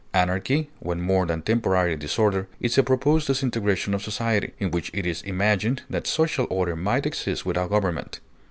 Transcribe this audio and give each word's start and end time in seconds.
Anarchy, 0.15 0.71
when 0.79 0.99
more 0.99 1.27
than 1.27 1.43
temporary 1.43 1.95
disorder, 1.95 2.47
is 2.59 2.75
a 2.75 2.81
proposed 2.81 3.27
disintegration 3.27 3.93
of 3.93 4.01
society, 4.01 4.51
in 4.57 4.71
which 4.71 4.89
it 4.95 5.05
is 5.05 5.21
imagined 5.21 5.83
that 5.91 6.07
social 6.07 6.47
order 6.49 6.75
might 6.75 7.05
exist 7.05 7.45
without 7.45 7.69
government. 7.69 8.19